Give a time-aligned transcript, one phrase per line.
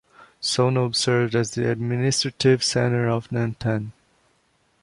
[0.41, 3.91] Sonobe served as the administrative center of Nantan.